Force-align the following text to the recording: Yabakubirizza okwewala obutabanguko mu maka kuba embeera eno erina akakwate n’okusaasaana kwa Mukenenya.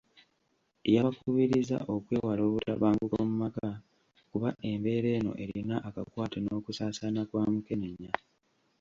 Yabakubirizza 0.93 1.77
okwewala 1.95 2.41
obutabanguko 2.47 3.15
mu 3.27 3.35
maka 3.43 3.67
kuba 4.31 4.49
embeera 4.69 5.09
eno 5.17 5.31
erina 5.43 5.75
akakwate 5.87 6.37
n’okusaasaana 6.41 7.21
kwa 7.29 7.43
Mukenenya. 7.53 8.11